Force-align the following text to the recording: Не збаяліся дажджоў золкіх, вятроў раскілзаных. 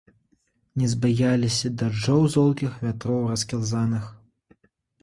Не 0.83 0.87
збаяліся 0.93 1.71
дажджоў 1.83 2.27
золкіх, 2.37 2.71
вятроў 2.87 3.21
раскілзаных. 3.35 4.11